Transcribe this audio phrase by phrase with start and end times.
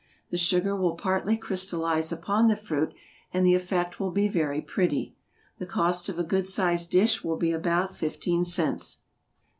[0.31, 2.91] The sugar will partly crystalize upon the fruit,
[3.31, 5.15] and the effect will be very pretty.
[5.59, 9.01] The cost of a good sized dish will be about fifteen cents.